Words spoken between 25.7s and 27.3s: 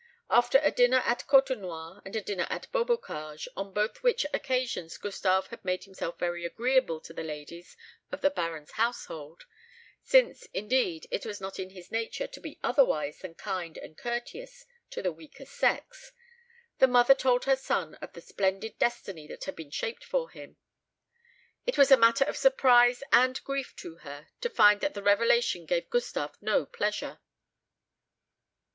Gustave no pleasure.